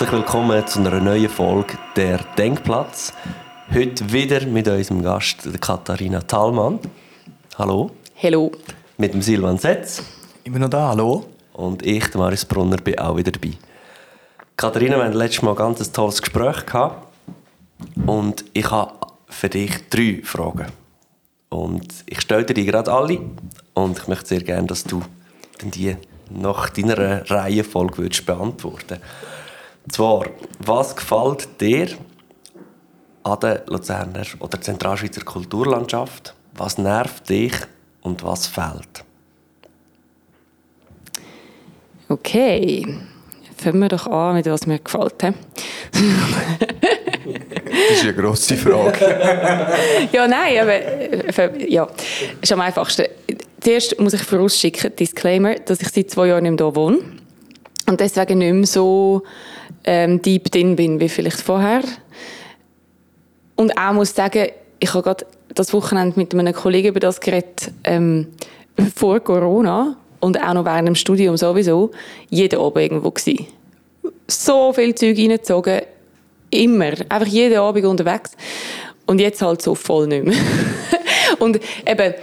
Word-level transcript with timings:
Herzlich 0.00 0.18
willkommen 0.18 0.66
zu 0.66 0.78
einer 0.78 0.98
neuen 0.98 1.28
Folge 1.28 1.76
der 1.94 2.20
Denkplatz. 2.38 3.12
Heute 3.70 4.10
wieder 4.10 4.46
mit 4.46 4.66
unserem 4.66 5.02
Gast, 5.02 5.46
Katharina 5.60 6.20
Thalmann. 6.22 6.78
Hallo. 7.58 7.90
Hallo. 8.22 8.50
Mit 8.96 9.12
dem 9.12 9.20
Silvan 9.20 9.58
Setz. 9.58 10.02
Immer 10.44 10.60
noch 10.60 10.70
da, 10.70 10.88
hallo. 10.88 11.26
Und 11.52 11.84
ich, 11.84 12.08
der 12.08 12.18
Marius 12.18 12.46
Brunner, 12.46 12.78
bin 12.78 12.98
auch 12.98 13.14
wieder 13.14 13.30
dabei. 13.30 13.52
Katharina, 14.56 14.96
wir 14.96 15.04
hatten 15.04 15.18
letztes 15.18 15.42
Mal 15.42 15.50
ein 15.50 15.56
ganz 15.56 15.92
tolles 15.92 16.22
Gespräch. 16.22 16.64
Gehabt. 16.64 17.06
Und 18.06 18.46
ich 18.54 18.70
habe 18.70 18.94
für 19.28 19.50
dich 19.50 19.86
drei 19.90 20.22
Fragen. 20.24 20.68
Und 21.50 21.92
ich 22.06 22.22
stelle 22.22 22.46
dir 22.46 22.54
die 22.54 22.64
gerade 22.64 22.90
alle. 22.90 23.20
Und 23.74 23.98
ich 23.98 24.08
möchte 24.08 24.28
sehr 24.28 24.40
gerne, 24.40 24.66
dass 24.66 24.82
du 24.82 25.02
die 25.62 25.94
nach 26.30 26.70
deiner 26.70 27.30
Reihenfolge 27.30 27.98
würdest 27.98 28.24
beantworten 28.24 28.94
Und 28.94 29.00
zwar, 29.92 30.26
was 30.58 30.94
gefällt 30.96 31.60
dir 31.60 31.88
an 33.22 33.40
der 33.40 33.62
Luzerner 33.66 34.24
oder 34.38 34.60
Zentralschweizer 34.60 35.22
Kulturlandschaft? 35.22 36.34
Was 36.54 36.78
nervt 36.78 37.28
dich 37.28 37.52
und 38.02 38.22
was 38.22 38.46
fehlt? 38.46 39.04
Okay, 42.08 42.86
fangen 43.56 43.80
wir 43.80 43.88
doch 43.88 44.06
an 44.06 44.34
mit 44.34 44.46
was 44.46 44.66
mir 44.66 44.78
gefällt. 44.78 45.22
das 45.22 45.32
ist 47.92 48.02
eine 48.02 48.14
grosse 48.14 48.56
Frage. 48.56 48.98
ja, 50.12 50.26
nein, 50.26 50.58
aber 50.58 50.74
äh, 50.74 51.72
ja, 51.72 51.86
ist 52.40 52.52
am 52.52 52.60
einfachsten. 52.60 53.06
Zuerst 53.60 54.00
muss 54.00 54.14
ich 54.14 54.22
vorausschicken, 54.22 54.96
Disclaimer, 54.96 55.54
dass 55.56 55.80
ich 55.80 55.88
seit 55.90 56.10
zwei 56.10 56.28
Jahren 56.28 56.42
nicht 56.42 56.58
mehr 56.58 56.66
hier 56.66 56.74
wohne 56.74 57.19
und 57.90 58.00
deswegen 58.00 58.38
nicht 58.38 58.54
mehr 58.54 58.66
so 58.66 59.22
ähm, 59.84 60.22
deep 60.22 60.50
drin 60.50 60.76
bin 60.76 61.00
wie 61.00 61.08
vielleicht 61.08 61.40
vorher. 61.40 61.82
Und 63.56 63.76
auch 63.76 63.92
muss 63.92 64.14
sagen, 64.14 64.48
ich 64.78 64.94
habe 64.94 65.02
gerade 65.02 65.26
das 65.54 65.72
Wochenende 65.72 66.18
mit 66.18 66.32
einem 66.32 66.54
Kollegen 66.54 66.88
über 66.88 67.00
das 67.00 67.20
geredet, 67.20 67.72
ähm, 67.84 68.28
vor 68.94 69.20
Corona 69.20 69.96
und 70.20 70.40
auch 70.40 70.54
noch 70.54 70.64
während 70.64 70.88
dem 70.88 70.94
Studium 70.94 71.36
sowieso, 71.36 71.90
jeden 72.30 72.60
Abend 72.60 72.78
irgendwo 72.78 73.10
gewesen. 73.10 73.46
So 74.28 74.72
viel 74.72 74.94
Zeug 74.94 75.18
reingezogen, 75.18 75.82
immer, 76.50 76.92
einfach 77.08 77.26
jeden 77.26 77.58
Abend 77.58 77.84
unterwegs. 77.84 78.30
Und 79.06 79.20
jetzt 79.20 79.42
halt 79.42 79.60
so 79.60 79.74
voll 79.74 80.06
nicht 80.06 80.24
mehr. 80.24 80.36
und 81.40 81.58
eben, 81.84 82.14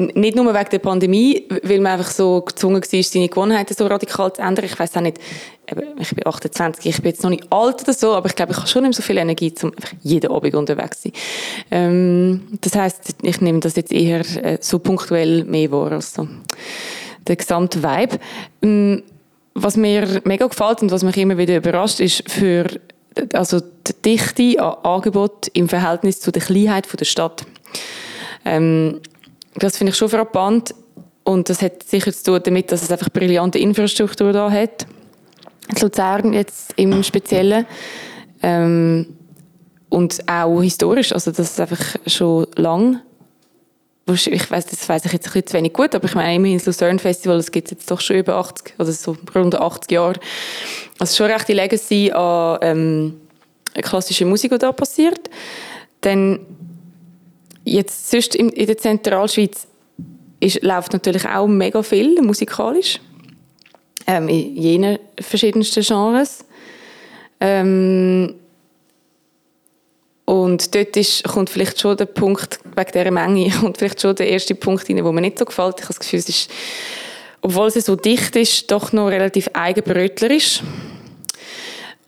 nicht 0.00 0.36
nur 0.36 0.52
wegen 0.54 0.70
der 0.70 0.78
Pandemie, 0.78 1.46
weil 1.62 1.80
man 1.80 1.92
einfach 1.92 2.10
so 2.10 2.40
gezwungen 2.42 2.82
war, 2.82 3.02
seine 3.02 3.28
Gewohnheiten 3.28 3.74
so 3.74 3.86
radikal 3.86 4.32
zu 4.32 4.42
ändern. 4.42 4.64
Ich 4.64 4.78
weiß 4.78 4.96
auch 4.96 5.00
nicht, 5.00 5.18
ich 5.98 6.14
bin 6.14 6.26
28, 6.26 6.86
ich 6.86 7.02
bin 7.02 7.10
jetzt 7.10 7.22
noch 7.22 7.30
nicht 7.30 7.52
alt 7.52 7.82
oder 7.82 7.92
so, 7.92 8.14
aber 8.14 8.28
ich 8.28 8.34
glaube, 8.34 8.52
ich 8.52 8.58
habe 8.58 8.68
schon 8.68 8.82
nicht 8.82 8.96
so 8.96 9.02
viel 9.02 9.18
Energie, 9.18 9.52
um 9.62 9.72
einfach 9.72 9.92
jeden 10.02 10.30
Abend 10.30 10.54
unterwegs 10.54 11.02
zu 11.02 11.08
sein. 11.08 11.12
Ähm, 11.70 12.58
das 12.60 12.74
heisst, 12.74 13.14
ich 13.22 13.40
nehme 13.40 13.60
das 13.60 13.76
jetzt 13.76 13.92
eher 13.92 14.20
äh, 14.42 14.58
so 14.60 14.78
punktuell 14.78 15.44
mehr 15.44 15.70
wahr 15.70 15.92
als 15.92 16.14
so 16.14 16.26
der 17.26 17.36
gesamte 17.36 17.82
Vibe. 17.82 18.18
Ähm, 18.62 19.02
was 19.54 19.76
mir 19.76 20.20
mega 20.24 20.46
gefällt 20.46 20.82
und 20.82 20.90
was 20.90 21.02
mich 21.02 21.16
immer 21.16 21.36
wieder 21.36 21.56
überrascht, 21.56 22.00
ist 22.00 22.30
für 22.30 22.66
also 23.32 23.60
die 23.60 24.16
Dichte 24.16 24.62
an 24.62 24.76
Angebot 24.84 25.48
im 25.52 25.68
Verhältnis 25.68 26.20
zu 26.20 26.30
der 26.30 26.42
Kleinheit 26.42 26.88
der 26.98 27.04
Stadt. 27.04 27.44
Ähm, 28.44 29.00
das 29.60 29.76
finde 29.76 29.92
ich 29.92 29.96
schon 29.96 30.08
frappant. 30.08 30.74
Und 31.22 31.48
das 31.48 31.62
hat 31.62 31.82
sicher 31.82 32.12
zu 32.12 32.24
tun 32.24 32.40
damit, 32.42 32.72
dass 32.72 32.82
es 32.82 32.90
einfach 32.90 33.10
brillante 33.10 33.58
Infrastruktur 33.58 34.32
da 34.32 34.50
hat. 34.50 34.86
Luzern 35.80 36.32
jetzt 36.32 36.72
im 36.76 37.02
Speziellen. 37.02 37.66
Ähm, 38.42 39.06
und 39.88 40.28
auch 40.28 40.60
historisch, 40.62 41.12
also 41.12 41.30
das 41.30 41.50
ist 41.50 41.60
einfach 41.60 41.96
schon 42.06 42.46
lang. 42.56 43.00
Ich 44.06 44.50
weiß, 44.50 44.66
das 44.66 44.88
weiß 44.88 45.04
ich 45.04 45.12
jetzt 45.12 45.26
ein 45.26 45.32
bisschen 45.32 45.46
zu 45.46 45.54
wenig 45.54 45.72
gut, 45.72 45.94
aber 45.94 46.06
ich 46.06 46.14
meine, 46.14 46.34
immerhin 46.34 46.58
das 46.58 46.66
Luzern 46.66 46.98
Festival, 46.98 47.36
das 47.36 47.52
gibt 47.52 47.68
es 47.68 47.72
jetzt 47.72 47.90
doch 47.90 48.00
schon 48.00 48.16
über 48.16 48.36
80, 48.36 48.74
also 48.78 48.90
so 48.90 49.16
rund 49.34 49.54
80 49.54 49.90
Jahre. 49.90 50.18
Also 50.98 51.16
schon 51.16 51.30
recht 51.30 51.46
die 51.48 51.52
Legacy 51.52 52.10
an 52.10 52.58
ähm, 52.62 53.20
klassischer 53.74 54.26
Musik, 54.26 54.50
die 54.50 54.58
da 54.58 54.72
passiert. 54.72 55.30
Dann 56.00 56.40
Jetzt 57.64 58.10
sonst 58.10 58.34
in, 58.34 58.50
der 58.50 58.78
Zentralschweiz 58.78 59.66
ist, 60.40 60.62
läuft 60.62 60.92
natürlich 60.92 61.26
auch 61.26 61.46
mega 61.46 61.82
viel 61.82 62.20
musikalisch. 62.22 63.00
Ähm, 64.06 64.28
in 64.28 64.56
jenen 64.56 64.98
verschiedensten 65.20 65.82
Genres. 65.82 66.44
Ähm, 67.38 68.34
und 70.24 70.74
dort 70.74 70.96
ist, 70.96 71.24
kommt 71.24 71.50
vielleicht 71.50 71.80
schon 71.80 71.96
der 71.96 72.06
Punkt, 72.06 72.60
wegen 72.76 72.92
dieser 72.92 73.10
Menge, 73.10 73.50
kommt 73.60 73.78
vielleicht 73.78 74.00
schon 74.00 74.14
der 74.14 74.28
erste 74.28 74.54
Punkt 74.54 74.88
rein, 74.88 74.96
der 74.96 75.04
mir 75.04 75.20
nicht 75.20 75.38
so 75.38 75.44
gefällt. 75.44 75.76
Ich 75.78 75.84
habe 75.84 75.94
das 75.94 76.00
Gefühl, 76.00 76.20
es 76.20 76.28
ist, 76.28 76.50
obwohl 77.40 77.66
es 77.68 77.74
so 77.74 77.96
dicht 77.96 78.36
ist, 78.36 78.70
doch 78.70 78.92
noch 78.92 79.08
relativ 79.08 79.50
eigenbrötlerisch. 79.52 80.62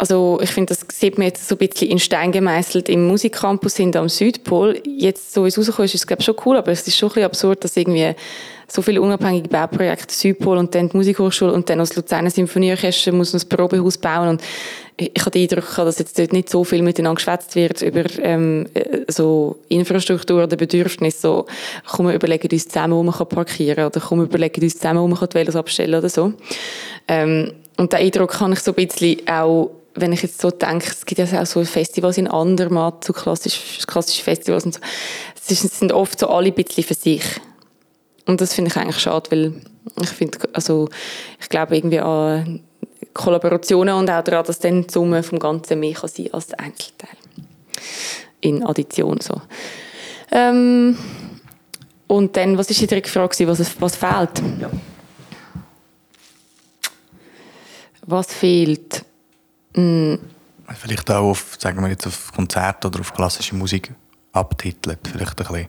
Also 0.02 0.40
ich 0.42 0.50
finde, 0.50 0.74
das 0.74 0.84
sieht 0.98 1.16
man 1.16 1.28
jetzt 1.28 1.48
so 1.48 1.54
ein 1.54 1.58
bisschen 1.58 1.88
in 1.88 2.00
Stein 2.00 2.32
gemeißelt 2.32 2.88
im 2.88 3.06
Musikcampus 3.06 3.76
sind 3.76 3.94
am 3.94 4.08
Südpol. 4.08 4.82
Jetzt, 4.84 5.32
so 5.32 5.44
wie 5.44 5.48
es 5.48 5.56
rausgekommen 5.56 5.84
ist, 5.84 5.94
ist 5.94 6.00
es 6.00 6.06
glaube 6.08 6.22
ich 6.22 6.26
schon 6.26 6.34
cool, 6.44 6.56
aber 6.56 6.72
es 6.72 6.84
ist 6.88 6.96
schon 6.96 7.08
ein 7.10 7.10
bisschen 7.10 7.26
absurd, 7.26 7.62
dass 7.62 7.76
irgendwie 7.76 8.12
so 8.66 8.82
viele 8.82 9.00
unabhängige 9.00 9.48
Bauprojekte, 9.48 10.12
Südpol 10.12 10.58
und 10.58 10.74
dann 10.74 10.88
die 10.88 10.96
Musikhochschule 10.96 11.52
und 11.52 11.70
dann 11.70 11.78
das 11.78 11.94
Luzerner 11.94 12.30
Symphonieorchester 12.30 13.12
muss 13.12 13.32
ein 13.32 13.48
Probehaus 13.48 13.96
bauen 13.96 14.30
und 14.30 14.42
ich 14.96 15.20
habe 15.20 15.30
den 15.30 15.42
Eindruck, 15.42 15.72
dass 15.76 16.00
jetzt 16.00 16.18
dort 16.18 16.32
nicht 16.32 16.50
so 16.50 16.64
viel 16.64 16.82
miteinander 16.82 17.14
geschwätzt 17.14 17.54
wird 17.54 17.80
über 17.82 18.02
ähm, 18.22 18.66
so 19.06 19.60
Infrastruktur 19.68 20.42
oder 20.42 20.56
Bedürfnisse. 20.56 21.20
So, 21.20 21.46
komm, 21.86 22.08
wir 22.08 22.14
überlegen 22.14 22.48
uns 22.50 22.66
zusammen, 22.66 22.94
wo 22.94 23.04
man 23.04 23.14
parkieren 23.14 23.76
kann 23.76 23.86
oder 23.86 24.00
komm, 24.00 24.18
wir 24.18 24.24
überlegen 24.24 24.64
uns 24.64 24.78
zusammen, 24.78 25.00
wo 25.00 25.06
man 25.06 25.28
die 25.28 25.34
Velos 25.34 25.54
abstellen 25.54 25.94
oder 25.94 26.08
so. 26.08 26.32
Ähm, 27.06 27.52
und 27.76 27.92
den 27.92 28.00
Eindruck 28.00 28.32
kann 28.32 28.52
ich 28.52 28.58
so 28.58 28.72
ein 28.72 28.86
bisschen 28.86 29.28
auch 29.28 29.70
wenn 29.94 30.12
ich 30.12 30.22
jetzt 30.22 30.40
so 30.40 30.50
denke, 30.50 30.86
es 30.90 31.04
gibt 31.04 31.18
ja 31.18 31.42
auch 31.42 31.46
so 31.46 31.64
Festivals 31.64 32.18
in 32.18 32.28
Andermatt, 32.28 33.04
so 33.04 33.12
klassische, 33.12 33.86
klassische 33.86 34.22
Festivals 34.22 34.64
und 34.64 34.74
so. 34.74 34.80
Es 35.48 35.60
sind 35.60 35.92
oft 35.92 36.18
so 36.18 36.28
alle 36.28 36.48
ein 36.48 36.54
bisschen 36.54 36.84
für 36.84 36.94
sich. 36.94 37.24
Und 38.26 38.40
das 38.40 38.54
finde 38.54 38.70
ich 38.70 38.76
eigentlich 38.76 38.98
schade, 38.98 39.30
weil 39.30 39.52
ich 40.00 40.08
finde, 40.08 40.38
also, 40.52 40.88
ich 41.40 41.48
glaube 41.48 41.76
irgendwie 41.76 42.00
an 42.00 42.62
Kollaborationen 43.12 43.94
und 43.94 44.10
auch 44.10 44.22
daran, 44.22 44.44
dass 44.46 44.60
dann 44.60 44.86
die 44.86 44.92
Summe 44.92 45.22
vom 45.22 45.38
Ganzen 45.38 45.80
mehr 45.80 45.94
kann 45.94 46.08
sein 46.08 46.32
als 46.32 46.54
Einzelteil. 46.54 47.16
In 48.40 48.64
Addition 48.64 49.20
so. 49.20 49.40
Ähm, 50.30 50.96
und 52.06 52.36
dann, 52.36 52.56
was 52.56 52.70
war 52.70 52.76
die 52.76 52.86
dritte 52.86 53.10
Frage, 53.10 53.46
was, 53.46 53.80
was 53.80 53.96
fehlt? 53.96 54.42
Ja. 54.60 54.70
Was 58.06 58.32
fehlt? 58.32 59.04
Mm. 59.74 60.14
Vielleicht 60.74 61.10
auch 61.10 61.30
auf, 61.30 61.56
sagen 61.58 61.82
wir 61.82 61.90
jetzt, 61.90 62.06
auf 62.06 62.32
Konzerte 62.32 62.88
oder 62.88 63.00
auf 63.00 63.12
klassische 63.12 63.54
Musik 63.54 63.92
abtitelt, 64.32 65.00
vielleicht 65.06 65.40
ein 65.40 65.46
bisschen. 65.46 65.68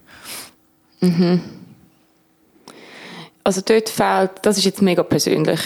Mhm. 1.01 1.41
Also 3.43 3.61
dort 3.61 3.89
fehlt, 3.89 4.31
das 4.41 4.57
ist 4.57 4.63
jetzt 4.63 4.81
mega 4.81 5.03
persönlich 5.03 5.59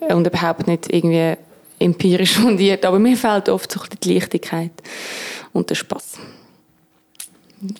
und 0.00 0.26
überhaupt 0.26 0.66
nicht 0.66 0.92
irgendwie 0.92 1.36
empirisch 1.78 2.32
fundiert, 2.40 2.84
aber 2.84 2.98
mir 2.98 3.16
fehlt 3.16 3.48
oft 3.48 3.70
so 3.70 3.80
die 4.02 4.14
Leichtigkeit 4.14 4.72
und 5.52 5.70
der 5.70 5.76
Spaß. 5.76 6.18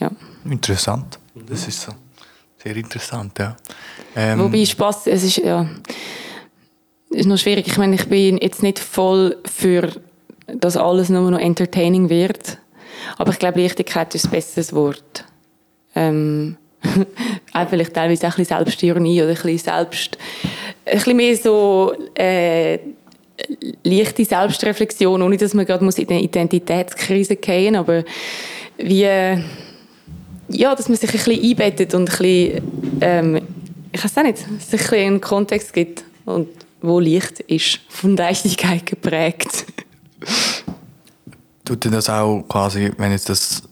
Ja. 0.00 0.10
Interessant, 0.44 1.18
das 1.34 1.66
ist 1.66 1.82
so 1.82 1.92
sehr 2.62 2.76
interessant, 2.76 3.38
ja. 3.38 3.56
Ähm, 4.14 4.40
Wobei 4.40 4.64
Spaß, 4.64 5.08
es 5.08 5.24
ist 5.24 5.36
ja 5.38 5.68
ist 7.16 7.26
noch 7.26 7.38
schwierig. 7.38 7.66
Ich 7.66 7.78
meine, 7.78 7.94
ich 7.94 8.06
bin 8.08 8.38
jetzt 8.38 8.62
nicht 8.62 8.78
voll 8.78 9.36
für, 9.44 9.90
dass 10.46 10.76
alles 10.76 11.08
nur 11.08 11.30
noch 11.30 11.38
entertaining 11.38 12.10
wird. 12.10 12.58
Aber 13.16 13.32
ich 13.32 13.38
glaube, 13.38 13.60
Leichtigkeit 13.60 14.14
ist 14.14 14.26
ein 14.26 14.30
besseres 14.30 14.74
Wort. 14.74 15.24
Ähm, 15.94 16.56
auch 17.52 17.68
vielleicht 17.68 17.94
teilweise 17.94 18.26
auch 18.26 18.32
ein 18.32 18.36
bisschen 18.36 18.56
Selbstironie 18.56 19.22
oder 19.22 19.30
ein 19.30 19.34
bisschen 19.34 19.58
selbst, 19.58 20.18
ein 20.84 20.98
bisschen 20.98 21.16
mehr 21.16 21.36
so 21.36 21.94
äh, 22.14 22.78
leichte 23.82 24.24
Selbstreflexion, 24.24 25.22
ohne 25.22 25.36
dass 25.36 25.54
man 25.54 25.66
gerade 25.66 25.84
in 25.84 26.08
eine 26.08 26.22
Identitätskrise 26.22 27.36
gehen 27.36 27.76
aber 27.76 28.04
wie, 28.78 29.02
ja, 30.48 30.74
dass 30.74 30.88
man 30.88 30.98
sich 30.98 31.10
ein 31.10 31.18
bisschen 31.18 31.42
einbettet 31.42 31.94
und 31.94 32.10
ein 32.10 32.18
bisschen, 32.18 32.98
ähm, 33.00 33.40
ich 33.90 34.04
weiß 34.04 34.16
nicht, 34.24 34.38
sich 34.38 34.46
ein 34.46 34.58
bisschen 34.58 34.98
einen 34.98 35.20
Kontext 35.20 35.72
gibt 35.72 36.04
und 36.26 36.48
wo 36.86 37.00
Licht 37.00 37.40
ist, 37.40 37.80
von 37.88 38.16
Leichtigkeit 38.16 38.86
geprägt. 38.86 39.66
Tut 41.64 41.84
dir 41.84 41.90
das 41.90 42.08
auch 42.08 42.42
quasi, 42.48 42.92
wenn 42.96 43.12
jetzt 43.12 43.28
das 43.28 43.62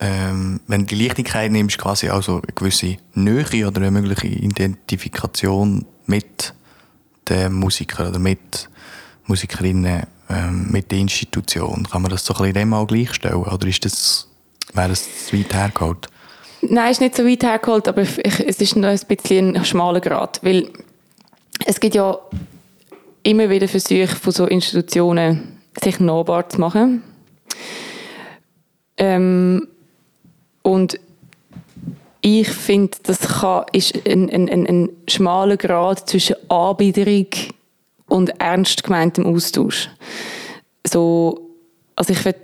ähm, 0.00 0.60
wenn 0.66 0.80
du 0.80 0.94
die 0.94 1.02
Leichtigkeit 1.02 1.50
nimmst, 1.52 1.78
quasi 1.78 2.10
auch 2.10 2.22
so 2.22 2.34
eine 2.34 2.52
gewisse 2.54 2.96
Nähe 3.14 3.66
oder 3.66 3.80
eine 3.80 3.90
mögliche 3.90 4.26
Identifikation 4.26 5.86
mit 6.06 6.52
den 7.28 7.52
Musikern 7.54 8.08
oder 8.08 8.18
mit 8.18 8.68
Musikerinnen 9.26 9.84
äh, 9.84 10.06
ähm, 10.28 10.68
mit 10.70 10.90
der 10.90 10.98
Institution. 10.98 11.86
Kann 11.90 12.02
man 12.02 12.10
das 12.10 12.24
so 12.24 12.34
ein 12.34 12.38
bisschen 12.38 12.54
dem 12.54 12.74
auch 12.74 12.86
gleichstellen? 12.86 13.36
Oder 13.36 13.66
ist 13.66 13.84
das, 13.84 14.28
wäre 14.72 14.88
das 14.88 15.26
zu 15.26 15.38
weit 15.38 15.54
hergeholt? 15.54 16.08
Nein, 16.62 16.86
es 16.86 16.92
ist 16.92 17.00
nicht 17.00 17.16
so 17.16 17.26
weit 17.26 17.42
hergeholt, 17.42 17.88
aber 17.88 18.02
ich, 18.02 18.18
es 18.24 18.60
ist 18.60 18.76
noch 18.76 18.88
ein 18.88 19.00
bisschen 19.06 19.56
ein 19.56 19.64
schmaler 19.64 20.00
Grad, 20.00 20.40
weil 20.42 20.70
es 21.66 21.78
gibt 21.78 21.94
ja 21.94 22.18
immer 23.24 23.50
wieder 23.50 23.66
Versuche 23.66 24.14
von 24.14 24.32
so 24.32 24.46
Institutionen, 24.46 25.58
sich 25.82 25.98
nahbar 25.98 26.48
zu 26.48 26.60
machen. 26.60 27.02
Ähm, 28.96 29.66
und 30.62 31.00
ich 32.20 32.48
finde, 32.48 32.96
das 33.02 33.20
kann, 33.20 33.64
ist 33.72 33.94
ein, 34.06 34.30
ein, 34.30 34.48
ein, 34.48 34.66
ein 34.66 34.88
schmaler 35.08 35.56
Grad 35.56 36.08
zwischen 36.08 36.36
Anbiederung 36.48 37.26
und 38.08 38.40
ernst 38.40 38.84
gemeintem 38.84 39.26
Austausch. 39.26 39.90
So, 40.86 41.50
also 41.96 42.12
ich 42.12 42.24
will 42.24 42.34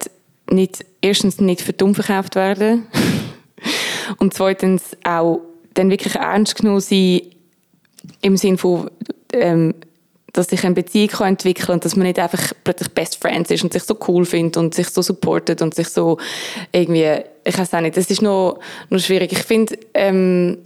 nicht, 0.50 0.85
erstens 1.00 1.41
nicht 1.41 1.61
für 1.61 1.73
dumm 1.73 1.94
verkauft 1.94 2.35
werden 2.35 2.87
und 4.19 4.35
zweitens 4.35 4.97
auch 5.05 5.41
dann 5.75 5.91
wirklich 5.91 6.17
ernst 6.17 6.56
genommen 6.56 6.81
sein 6.81 7.23
im 8.23 8.37
Sinne 8.37 8.59
von 8.59 8.91
ähm, 9.32 9.75
dass 10.32 10.49
sich 10.49 10.65
eine 10.65 10.75
Beziehung 10.75 11.09
kann 11.09 11.29
entwickeln 11.29 11.67
kann 11.67 11.75
und 11.75 11.85
dass 11.85 11.97
man 11.97 12.06
nicht 12.06 12.19
einfach 12.19 12.53
plötzlich 12.65 12.91
Best 12.91 13.21
Friends 13.21 13.50
ist 13.50 13.65
und 13.65 13.73
sich 13.73 13.82
so 13.82 13.97
cool 14.09 14.25
findet 14.25 14.56
und 14.56 14.75
sich 14.75 14.88
so 14.88 15.03
supportet 15.03 15.62
und 15.62 15.75
sich 15.75 15.88
so 15.88 16.19
irgendwie, 16.73 17.23
ich 17.44 17.59
weiß 17.59 17.75
auch 17.75 17.81
nicht, 17.81 17.97
das 17.97 18.11
ist 18.11 18.23
noch, 18.23 18.59
noch 18.88 19.00
schwierig. 19.00 19.32
Ich 19.32 19.43
finde 19.43 19.79
ähm, 19.94 20.59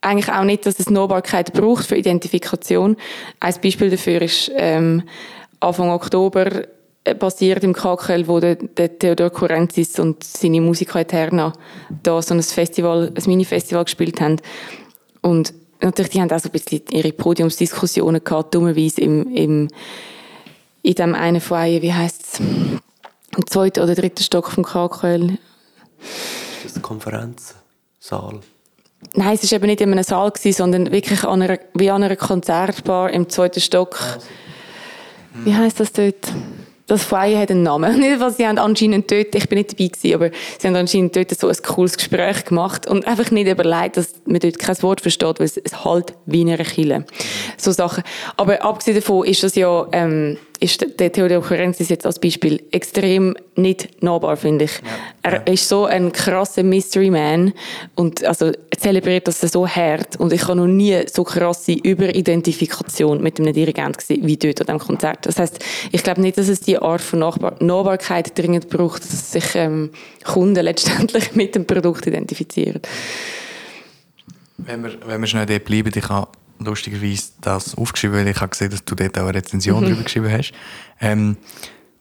eigentlich 0.00 0.32
auch 0.32 0.44
nicht, 0.44 0.66
dass 0.66 0.78
es 0.78 0.90
Nahbarkeit 0.90 1.52
braucht 1.52 1.86
für 1.86 1.96
Identifikation. 1.96 2.96
Ein 3.38 3.54
Beispiel 3.62 3.90
dafür 3.90 4.22
ist 4.22 4.50
ähm, 4.56 5.02
Anfang 5.60 5.90
Oktober 5.90 6.64
äh, 7.04 7.14
passiert 7.14 7.62
im 7.64 7.74
KKL, 7.74 8.26
wo 8.26 8.40
der, 8.40 8.56
der 8.56 8.98
Theodor 8.98 9.30
Kurenzis 9.30 9.98
und 9.98 10.24
seine 10.24 10.60
Musiker 10.60 11.00
Eterna 11.00 11.52
da 12.02 12.20
so 12.22 12.34
ein 12.34 12.42
Festival, 12.42 13.12
ein 13.14 13.22
Mini-Festival 13.26 13.84
gespielt 13.84 14.20
haben. 14.20 14.36
Und 15.20 15.52
natürlich, 15.82 16.10
die 16.10 16.20
haben 16.20 16.30
auch 16.30 16.38
so 16.38 16.48
ein 16.48 16.52
bisschen 16.52 16.82
ihre 16.90 17.12
Podiumsdiskussionen 17.12 18.22
gehabt, 18.22 18.54
dummerweise 18.54 19.00
im, 19.00 19.34
im, 19.34 19.68
in 20.82 20.94
dem 20.94 21.14
einen 21.14 21.40
Foyer, 21.40 21.82
wie 21.82 21.92
heisst 21.92 22.22
es, 22.22 22.40
im 22.40 23.46
zweiten 23.46 23.80
oder 23.80 23.94
dritten 23.94 24.22
Stock 24.22 24.50
vom 24.50 24.64
KKL. 24.64 25.38
Ist 26.00 26.64
das 26.64 26.76
ein 26.76 26.82
Konferenzsaal? 26.82 28.40
Nein, 29.14 29.38
es 29.40 29.50
war 29.50 29.56
eben 29.56 29.66
nicht 29.66 29.80
in 29.80 29.92
einem 29.92 30.04
Saal, 30.04 30.30
gewesen, 30.30 30.56
sondern 30.56 30.92
wirklich 30.92 31.24
an 31.24 31.42
einer, 31.42 31.58
wie 31.74 31.90
an 31.90 32.02
einer 32.02 32.16
Konzertbar 32.16 33.10
im 33.10 33.28
zweiten 33.28 33.60
Stock. 33.60 33.98
Also. 34.00 34.26
Wie 35.44 35.54
heisst 35.54 35.80
das 35.80 35.92
dort? 35.92 36.32
Das 36.90 37.04
Feier 37.04 37.40
hat 37.40 37.50
einen 37.50 37.62
Namen. 37.62 38.00
Nicht, 38.00 38.20
was 38.20 38.36
sie 38.36 38.46
haben 38.46 38.58
anscheinend 38.58 39.10
dort, 39.10 39.34
ich 39.34 39.48
bin 39.48 39.58
nicht 39.58 39.72
dabei 39.72 39.88
gewesen, 39.88 40.14
aber 40.14 40.30
sie 40.58 40.66
haben 40.66 40.76
anscheinend 40.76 41.14
dort 41.14 41.30
so 41.30 41.48
ein 41.48 41.56
cooles 41.62 41.96
Gespräch 41.96 42.44
gemacht 42.44 42.86
und 42.86 43.06
einfach 43.06 43.30
nicht 43.30 43.48
überlegt, 43.48 43.96
dass 43.96 44.14
man 44.26 44.40
dort 44.40 44.58
kein 44.58 44.82
Wort 44.82 45.00
versteht, 45.00 45.38
weil 45.38 45.46
es 45.46 45.84
halt 45.84 46.14
wie 46.26 46.42
in 46.42 46.50
einer 46.50 46.64
Kille. 46.64 47.04
So 47.56 47.70
Sachen. 47.70 48.02
Aber 48.36 48.62
abgesehen 48.64 48.96
davon 48.96 49.24
ist 49.24 49.42
das 49.42 49.54
ja, 49.54 49.86
ähm, 49.92 50.36
ist 50.60 50.86
der 51.00 51.10
Theodor 51.10 51.42
Kurenzis 51.42 51.88
jetzt 51.88 52.04
als 52.04 52.18
Beispiel 52.18 52.62
extrem 52.70 53.34
nicht 53.56 54.02
nahbar, 54.02 54.36
finde 54.36 54.66
ich. 54.66 54.72
Ja. 55.22 55.30
Er 55.32 55.46
ist 55.46 55.68
so 55.68 55.86
ein 55.86 56.12
krasser 56.12 56.62
Mystery 56.62 57.10
Man 57.10 57.54
und 57.94 58.22
also 58.24 58.52
zelebriert 58.78 59.26
das 59.26 59.40
so 59.40 59.66
hart 59.66 60.16
und 60.20 60.32
ich 60.34 60.42
habe 60.42 60.56
noch 60.56 60.66
nie 60.66 61.02
so 61.10 61.24
krasse 61.24 61.72
Überidentifikation 61.72 63.22
mit 63.22 63.40
einem 63.40 63.54
Dirigent 63.54 63.98
gesehen 63.98 64.26
wie 64.26 64.36
dort 64.36 64.60
an 64.60 64.66
diesem 64.66 64.78
Konzert. 64.78 65.24
Das 65.24 65.38
heißt, 65.38 65.64
ich 65.92 66.02
glaube 66.02 66.20
nicht, 66.20 66.36
dass 66.36 66.48
es 66.48 66.60
die 66.60 66.78
Art 66.78 67.00
von 67.00 67.20
Nachbar 67.20 67.56
Nahbarkeit 67.60 68.38
dringend 68.38 68.68
braucht, 68.68 69.02
dass 69.02 69.32
sich 69.32 69.54
ähm, 69.54 69.90
Kunden 70.24 70.62
letztendlich 70.62 71.34
mit 71.34 71.54
dem 71.54 71.66
Produkt 71.66 72.06
identifizieren. 72.06 72.82
Wenn 74.58 74.82
wir, 74.82 74.92
wenn 75.06 75.20
wir 75.22 75.26
schnell 75.26 75.46
dort 75.46 75.64
bleiben, 75.64 75.90
ich 75.94 76.08
habe 76.08 76.28
lustigerweise 76.60 77.32
das 77.40 77.76
aufgeschrieben, 77.76 78.16
weil 78.16 78.28
ich 78.28 78.36
habe 78.36 78.48
gesehen, 78.48 78.70
dass 78.70 78.84
du 78.84 78.94
dort 78.94 79.18
auch 79.18 79.24
eine 79.24 79.34
Rezension 79.34 79.80
mhm. 79.80 79.84
darüber 79.84 80.02
geschrieben 80.02 80.30
hast. 80.30 80.52
Ähm, 81.00 81.36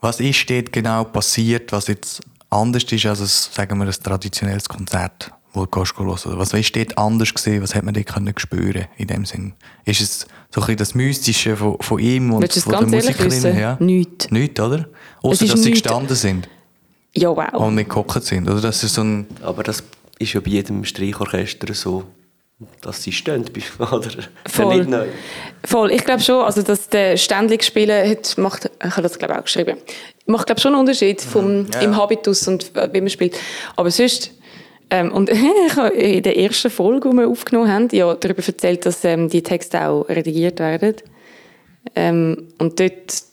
was 0.01 0.19
ist 0.19 0.49
dort 0.49 0.71
genau 0.71 1.03
passiert, 1.03 1.71
was 1.71 1.87
jetzt 1.87 2.21
anders 2.49 2.83
ist 2.83 3.05
als 3.05 3.19
ein, 3.19 3.27
sagen 3.27 3.79
wir, 3.79 3.85
ein 3.85 3.91
traditionelles 3.91 4.67
Konzert, 4.67 5.31
wo 5.53 5.65
du 5.65 5.79
gehst 5.79 5.97
hören? 5.97 6.39
Was 6.39 6.53
ist 6.53 6.75
dort 6.75 6.97
anders 6.97 7.33
gesehen? 7.33 7.61
Was 7.61 7.75
hat 7.75 7.83
man 7.83 7.93
dort 7.93 8.07
können 8.07 8.33
spüren 8.37 8.85
in 8.97 9.07
dem 9.07 9.25
Sinn? 9.25 9.53
Ist 9.85 10.01
es 10.01 10.27
so 10.51 10.61
ein 10.61 10.65
bisschen 10.65 10.77
das 10.77 10.95
Mystische 10.95 11.55
von, 11.57 11.77
von 11.79 11.99
ihm 11.99 12.33
und 12.33 12.41
Willst 12.41 12.63
von 12.63 12.71
der 12.71 12.87
Musikerin? 12.87 13.57
Ja? 13.57 13.77
Nichts. 13.79 14.31
Nichts, 14.31 14.59
oder? 14.59 14.87
Außer 15.21 15.47
dass 15.47 15.61
sie 15.61 15.71
gestanden 15.71 16.15
sind. 16.15 16.47
Ja, 17.13 17.29
wow. 17.29 17.53
Und 17.53 17.75
nicht 17.75 17.89
gehockt 17.89 18.23
sind, 18.23 18.47
oder? 18.49 18.61
Das 18.61 18.83
ist 18.83 18.93
so 18.93 19.01
ein 19.01 19.27
Aber 19.41 19.63
das 19.63 19.83
ist 20.19 20.33
ja 20.33 20.39
bei 20.39 20.51
jedem 20.51 20.85
Streichorchester 20.85 21.73
so 21.73 22.05
dass 22.81 23.03
sie 23.03 23.11
stehen, 23.11 23.45
oder? 23.79 24.09
Voll. 24.47 24.77
Nicht 24.77 24.89
neu. 24.89 25.07
Voll. 25.65 25.91
Ich 25.91 26.03
glaube 26.03 26.21
schon, 26.21 26.43
also 26.43 26.61
dass 26.61 26.89
der 26.89 27.17
ständig 27.17 27.63
Spielen 27.63 28.09
hat, 28.09 28.37
macht, 28.37 28.69
ich 28.83 28.91
habe 28.91 29.03
das 29.03 29.17
glaube 29.17 29.37
auch 29.37 29.43
geschrieben, 29.43 29.77
macht 30.25 30.47
glaube 30.47 30.59
schon 30.59 30.73
einen 30.73 30.81
Unterschied 30.81 31.21
vom, 31.21 31.67
ja. 31.73 31.81
im 31.81 31.95
Habitus 31.95 32.47
und 32.47 32.75
äh, 32.75 32.89
wie 32.91 33.01
man 33.01 33.09
spielt. 33.09 33.37
Aber 33.75 33.89
sonst, 33.91 34.31
ähm, 34.89 35.11
und 35.11 35.29
ich 35.67 35.75
habe 35.75 35.89
in 35.89 36.23
der 36.23 36.37
ersten 36.37 36.69
Folge, 36.69 37.09
die 37.09 37.15
wir 37.15 37.27
aufgenommen 37.27 37.71
haben, 37.71 37.87
ja 37.91 38.13
darüber 38.13 38.45
erzählt, 38.45 38.85
dass 38.85 39.05
ähm, 39.05 39.29
die 39.29 39.43
Texte 39.43 39.87
auch 39.87 40.03
redigiert 40.09 40.59
werden. 40.59 40.95
Ähm, 41.95 42.49
und 42.57 42.79
dort, 42.79 43.23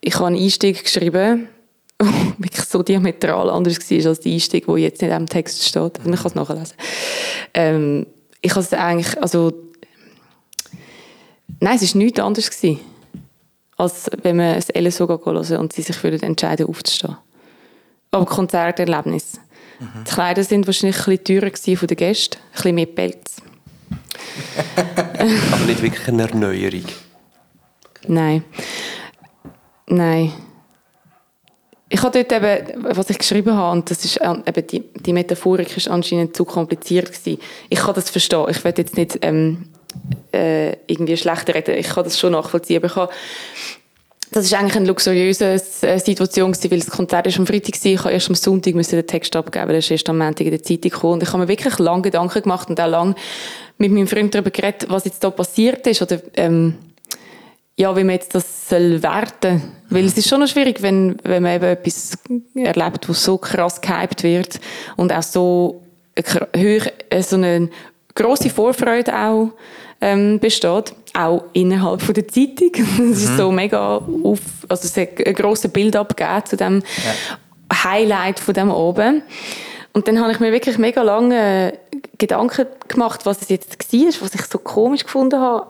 ich 0.00 0.14
habe 0.14 0.26
einen 0.26 0.36
Einstieg 0.36 0.84
geschrieben, 0.84 1.48
wirklich 2.38 2.64
so 2.66 2.82
diametral 2.82 3.48
anders 3.48 3.90
war 3.90 4.06
als 4.10 4.20
der 4.20 4.32
Einstieg, 4.32 4.66
der 4.66 4.76
jetzt 4.76 5.02
in 5.02 5.08
diesem 5.08 5.26
Text 5.26 5.64
steht. 5.64 6.04
Man 6.04 6.16
kann 6.16 6.26
es 6.26 6.34
nachlesen. 6.34 6.74
Ich 8.40 8.52
habe 8.52 8.60
es 8.60 8.72
eigentlich, 8.72 9.20
also, 9.20 9.52
nein, 11.60 11.76
es 11.76 11.94
war 11.94 12.02
nichts 12.02 12.20
anderes 12.20 12.50
gewesen, 12.50 12.80
als 13.76 14.10
wenn 14.22 14.36
man 14.36 14.54
ein 14.54 14.84
LSO 14.84 15.08
hören 15.08 15.56
und 15.58 15.72
sie 15.72 15.82
sich 15.82 16.02
würden 16.02 16.22
entscheiden 16.22 16.66
aufzustehen. 16.66 17.16
Aber 18.10 18.26
Konzerterlebnis. 18.26 19.40
Mhm. 19.78 20.04
Die 20.06 20.10
Kleider 20.10 20.44
sind 20.44 20.66
wahrscheinlich 20.66 20.98
ein 21.06 21.18
bisschen 21.18 21.40
teurer 21.40 21.76
von 21.78 21.88
den 21.88 21.96
Gästen, 21.96 22.36
ein 22.38 22.52
bisschen 22.52 22.74
mehr 22.74 22.86
Pelz. 22.86 23.36
Aber 25.52 25.64
nicht 25.64 25.82
wirklich 25.82 26.08
eine 26.08 26.22
Erneuerung. 26.22 26.84
Nein. 28.06 28.44
Nein. 29.86 30.32
Ich 31.90 32.02
habe 32.02 32.22
dort 32.22 32.32
eben, 32.32 32.84
was 32.94 33.08
ich 33.08 33.18
geschrieben 33.18 33.54
habe, 33.54 33.72
und 33.72 33.90
das 33.90 34.04
ist 34.04 34.18
äh, 34.18 34.34
eben 34.46 34.66
die, 34.66 34.84
die 34.94 35.12
Metaphorik 35.12 35.74
ist 35.76 35.88
anscheinend 35.88 36.36
zu 36.36 36.44
kompliziert 36.44 37.12
gewesen. 37.12 37.40
Ich 37.70 37.78
kann 37.78 37.94
das 37.94 38.10
verstehen. 38.10 38.46
Ich 38.50 38.62
werde 38.62 38.82
jetzt 38.82 38.96
nicht 38.96 39.18
ähm, 39.22 39.68
äh, 40.32 40.72
irgendwie 40.86 41.16
schlechter 41.16 41.54
reden. 41.54 41.76
Ich 41.78 41.88
kann 41.88 42.04
das 42.04 42.18
schon 42.18 42.32
nachvollziehen. 42.32 42.78
Aber 42.78 42.86
ich 42.86 42.96
habe, 42.96 43.12
das 44.32 44.44
ist 44.44 44.52
eigentlich 44.52 44.76
eine 44.76 44.86
luxuriöse 44.86 45.54
äh, 45.82 45.98
Situation 45.98 46.52
gewesen, 46.52 46.70
weil 46.70 46.80
das 46.80 46.90
Konzert 46.90 47.26
ist 47.26 47.38
am 47.38 47.46
Freitag 47.46 47.82
war. 47.82 47.92
Ich 47.92 48.00
habe 48.00 48.12
erst 48.12 48.28
am 48.28 48.34
Sonntag 48.34 48.74
den 48.74 49.06
Text 49.06 49.34
abgeben, 49.34 49.68
der 49.68 49.78
ist 49.78 49.90
erst 49.90 50.10
am 50.10 50.18
Montag 50.18 50.44
in 50.44 50.50
der 50.50 50.62
Zeitung 50.62 50.90
gekommen. 50.90 51.12
Und 51.14 51.22
ich 51.22 51.28
habe 51.30 51.38
mir 51.38 51.48
wirklich 51.48 51.78
lange 51.78 52.02
Gedanken 52.02 52.42
gemacht 52.42 52.68
und 52.68 52.78
auch 52.78 52.88
lange 52.88 53.14
mit 53.78 53.92
meinem 53.92 54.08
Freund 54.08 54.34
darüber 54.34 54.50
geredet, 54.50 54.86
was 54.90 55.06
jetzt 55.06 55.24
da 55.24 55.30
passiert 55.30 55.86
ist 55.86 56.02
oder 56.02 56.20
ähm, 56.34 56.74
ja, 57.78 57.96
wie 57.96 58.02
man 58.02 58.14
jetzt 58.14 58.34
das 58.34 58.68
soll 58.68 59.02
werten 59.04 59.62
Weil 59.88 60.04
es 60.04 60.18
ist 60.18 60.28
schon 60.28 60.40
noch 60.40 60.48
schwierig, 60.48 60.82
wenn, 60.82 61.16
wenn 61.22 61.44
man 61.44 61.54
eben 61.54 61.64
etwas 61.64 62.18
erlebt, 62.54 63.08
was 63.08 63.24
so 63.24 63.38
krass 63.38 63.80
gehypt 63.80 64.24
wird 64.24 64.60
und 64.96 65.12
auch 65.12 65.22
so 65.22 65.82
hoch, 66.18 66.86
äh, 67.08 67.22
so 67.22 67.36
eine 67.36 67.70
grosse 68.16 68.50
Vorfreude 68.50 69.16
auch 69.16 69.52
ähm, 70.00 70.40
besteht, 70.40 70.92
auch 71.14 71.44
innerhalb 71.52 72.02
von 72.02 72.14
der 72.14 72.26
Zeitung. 72.26 72.72
Es 73.12 73.22
ist 73.22 73.30
mhm. 73.30 73.36
so 73.36 73.52
mega 73.52 74.02
auf, 74.24 74.40
also 74.68 74.84
es 74.84 74.96
hat 74.96 75.24
ein 75.24 75.34
grosses 75.34 75.70
Bild 75.70 75.94
abgegeben 75.94 76.44
zu 76.46 76.56
dem 76.56 76.82
ja. 76.82 77.84
Highlight 77.84 78.40
von 78.40 78.54
dem 78.54 78.72
oben. 78.72 79.22
Und 79.92 80.08
dann 80.08 80.20
habe 80.20 80.32
ich 80.32 80.40
mir 80.40 80.50
wirklich 80.50 80.78
mega 80.78 81.02
lange 81.02 81.78
Gedanken 82.18 82.66
gemacht, 82.88 83.24
was 83.24 83.42
es 83.42 83.48
jetzt 83.50 83.92
war, 83.92 84.12
was 84.20 84.34
ich 84.34 84.44
so 84.46 84.58
komisch 84.58 85.04
gefunden 85.04 85.40
habe, 85.40 85.68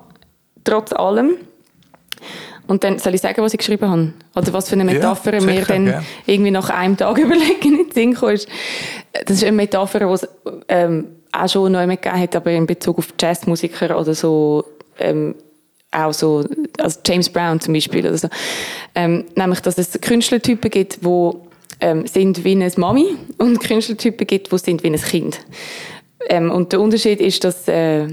trotz 0.64 0.94
allem. 0.94 1.36
Und 2.66 2.84
dann 2.84 2.98
soll 2.98 3.14
ich 3.14 3.20
sagen, 3.20 3.42
was 3.42 3.54
ich 3.54 3.58
geschrieben 3.58 3.88
habe? 3.88 4.12
Oder 4.36 4.52
was 4.52 4.68
für 4.68 4.74
eine 4.74 4.84
Metapher 4.84 5.34
ja, 5.34 5.40
mir 5.40 5.64
dann 5.64 5.86
ja. 5.86 6.02
irgendwie 6.26 6.50
nach 6.50 6.68
einem 6.70 6.96
Tag 6.96 7.18
überlegen 7.18 7.62
in 7.62 7.76
den 7.78 7.92
Sinn 7.92 8.14
kam. 8.14 8.30
Das 8.30 9.36
ist 9.36 9.42
eine 9.42 9.52
Metapher, 9.52 10.00
die 10.00 10.04
es 10.04 10.28
ähm, 10.68 11.06
auch 11.32 11.48
schon 11.48 11.72
neu 11.72 11.86
gegeben 11.86 12.20
hat, 12.20 12.36
aber 12.36 12.50
in 12.50 12.66
Bezug 12.66 12.98
auf 12.98 13.14
Jazzmusiker 13.18 13.98
oder 13.98 14.14
so, 14.14 14.64
ähm, 14.98 15.34
auch 15.90 16.12
so, 16.12 16.44
also 16.78 17.00
James 17.06 17.30
Brown 17.30 17.60
zum 17.60 17.72
Beispiel 17.72 18.06
oder 18.06 18.18
so. 18.18 18.28
Ähm, 18.94 19.24
nämlich, 19.34 19.60
dass 19.60 19.78
es 19.78 19.98
Künstlertypen 20.00 20.70
gibt, 20.70 21.02
die 21.02 21.30
ähm, 21.80 22.06
sind 22.06 22.44
wie 22.44 22.52
eine 22.52 22.70
Mami 22.76 23.16
und 23.38 23.60
Künstlertypen 23.60 24.26
gibt, 24.26 24.52
die 24.52 24.58
sind 24.58 24.82
wie 24.82 24.88
ein 24.88 25.00
Kind. 25.00 25.40
Ähm, 26.28 26.50
und 26.50 26.72
der 26.72 26.80
Unterschied 26.80 27.20
ist, 27.20 27.44
dass 27.44 27.66
äh, 27.68 28.08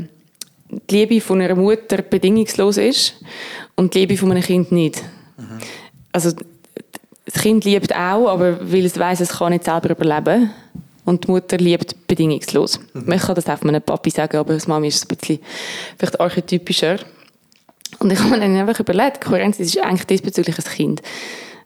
die 0.90 0.96
Liebe 0.96 1.22
von 1.22 1.42
einer 1.42 1.56
Mutter 1.56 2.02
bedingungslos 2.02 2.78
ist 2.78 3.16
und 3.76 3.94
die 3.94 4.00
Liebe 4.00 4.18
von 4.18 4.32
einem 4.32 4.44
Kind 4.44 4.72
nicht. 4.72 5.04
Mhm. 5.38 5.60
also 6.12 6.32
das 7.26 7.42
Kind 7.42 7.66
liebt 7.66 7.94
auch, 7.94 8.28
aber 8.28 8.72
weil 8.72 8.86
es 8.86 8.98
weiß, 8.98 9.20
es 9.20 9.30
kann 9.30 9.52
nicht 9.52 9.66
selber 9.66 9.90
überleben. 9.90 10.52
Und 11.06 11.26
die 11.26 11.32
Mutter 11.32 11.58
liebt 11.58 12.08
bedingungslos. 12.08 12.80
Mhm. 12.94 13.04
Man 13.06 13.20
kann 13.20 13.36
das 13.36 13.48
auch 13.48 13.58
von 13.58 13.70
einem 13.70 13.82
Papi 13.82 14.10
sagen, 14.10 14.38
aber 14.38 14.54
das 14.54 14.68
Mami 14.68 14.88
ist 14.88 15.04
ein 15.06 15.16
bisschen 15.16 15.40
vielleicht 15.98 16.20
archetypischer. 16.20 17.00
Und 18.00 18.12
ich 18.12 18.20
habe 18.20 18.32
mir 18.32 18.40
dann 18.40 18.56
einfach 18.56 18.80
überlegt, 18.80 19.22
Kohärenz 19.22 19.60
ist 19.60 19.80
eigentlich 19.80 20.06
diesbezüglich 20.08 20.58
ein 20.58 20.66
Kind. 20.66 21.02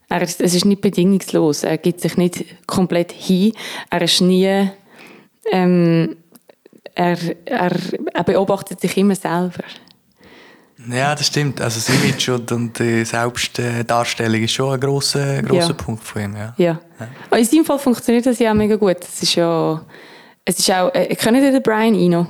Er 0.09 0.21
ist, 0.21 0.41
es 0.41 0.55
ist 0.55 0.65
nicht 0.65 0.81
bedingungslos. 0.81 1.63
Er 1.63 1.77
gibt 1.77 2.01
sich 2.01 2.17
nicht 2.17 2.43
komplett 2.67 3.11
hin. 3.11 3.53
Er 3.89 4.01
ist 4.01 4.21
nie, 4.21 4.69
ähm, 5.51 6.17
er, 6.95 7.17
er, 7.45 7.71
er 8.13 8.23
beobachtet 8.23 8.81
sich 8.81 8.97
immer 8.97 9.15
selber. 9.15 9.63
Ja, 10.87 11.13
das 11.13 11.27
stimmt. 11.27 11.59
Also 11.59 11.79
das 11.79 11.89
Image 11.89 12.29
und, 12.29 12.79
die 12.79 13.03
Selbstdarstellung 13.03 14.41
ist 14.41 14.53
schon 14.53 14.73
ein 14.73 14.79
grosser, 14.79 15.41
grosser 15.43 15.69
ja. 15.69 15.73
Punkt 15.73 16.03
von 16.03 16.21
ihm. 16.21 16.35
Ja. 16.35 16.53
ja. 16.57 16.79
ja. 16.99 17.37
In 17.37 17.45
seinem 17.45 17.65
Fall 17.65 17.79
funktioniert 17.79 18.25
das 18.25 18.39
ja 18.39 18.51
auch 18.51 18.55
mega 18.55 18.77
gut. 18.77 18.97
Es 19.01 19.21
ist 19.21 19.35
ja, 19.35 19.81
es 20.45 20.59
ist 20.59 20.71
auch, 20.71 20.93
äh, 20.93 21.13
kennt 21.15 21.37
ihr 21.37 21.51
den 21.51 21.61
Brian 21.61 21.95
Eno? 21.95 22.27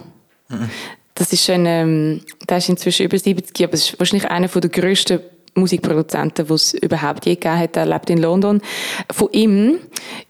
Mhm. 0.49 0.69
Das 1.13 1.31
ist 1.31 1.49
ein, 1.49 1.65
ähm, 1.65 2.21
der 2.49 2.57
ist 2.57 2.69
inzwischen 2.69 3.05
über 3.05 3.19
70, 3.19 3.65
aber 3.65 3.73
es 3.73 3.89
ist 3.89 3.99
wahrscheinlich 3.99 4.29
einer 4.31 4.47
der 4.47 4.69
grössten 4.69 5.19
Musikproduzenten, 5.53 6.47
die 6.47 6.53
es 6.53 6.73
überhaupt 6.73 7.25
je 7.25 7.35
gegeben 7.35 7.59
hat. 7.59 7.77
Er 7.77 7.85
lebt 7.85 8.09
in 8.09 8.19
London. 8.19 8.61
Von 9.11 9.29
ihm 9.31 9.79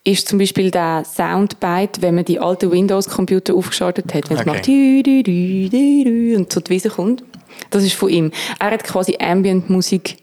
ist 0.03 0.27
zum 0.27 0.39
Beispiel 0.39 0.71
der 0.71 1.03
Soundbite, 1.05 2.01
wenn 2.01 2.15
man 2.15 2.25
die 2.25 2.39
alten 2.39 2.71
Windows-Computer 2.71 3.53
aufgeschaltet 3.53 4.13
hat, 4.13 4.29
wenn 4.29 4.37
es 4.37 4.41
okay. 4.41 4.49
macht 4.49 6.37
und 6.37 6.51
so 6.51 6.59
die 6.59 6.69
Wiese 6.69 6.89
kommt. 6.89 7.23
Das 7.69 7.83
ist 7.83 7.93
von 7.93 8.09
ihm. 8.09 8.31
Er 8.59 8.71
hat 8.71 8.83
quasi 8.83 9.17
Ambient-Musik 9.19 10.17